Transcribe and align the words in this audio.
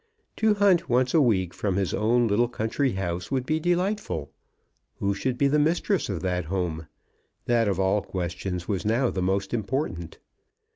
To 0.37 0.55
hunt 0.55 0.89
once 0.89 1.13
a 1.13 1.21
week 1.21 1.53
from 1.53 1.75
his 1.75 1.93
own 1.93 2.27
little 2.27 2.47
country 2.47 2.93
house 2.93 3.29
would 3.29 3.45
be 3.45 3.59
delightful. 3.59 4.31
Who 4.95 5.13
should 5.13 5.37
be 5.37 5.47
the 5.47 5.59
mistress 5.59 6.09
of 6.09 6.21
that 6.21 6.45
home? 6.45 6.87
That 7.45 7.67
of 7.67 7.79
all 7.79 8.01
questions 8.01 8.67
was 8.67 8.83
now 8.83 9.11
the 9.11 9.21
most 9.21 9.53
important. 9.53 10.17